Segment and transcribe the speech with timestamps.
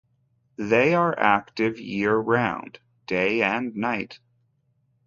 [0.57, 4.19] They are active year-round, day and night.